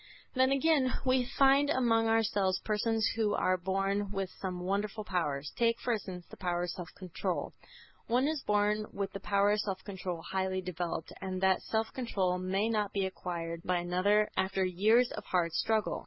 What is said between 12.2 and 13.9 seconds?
may not be acquired by